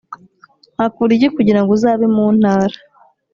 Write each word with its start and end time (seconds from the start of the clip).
Wakora 0.79 1.11
iki 1.13 1.27
kugira 1.35 1.59
ngo 1.61 1.69
uzabe 1.77 2.05
muntara 2.15 2.75